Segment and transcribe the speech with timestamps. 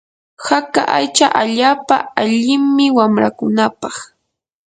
[0.47, 3.95] haka aycha allaapa allimi wanrakunapaq.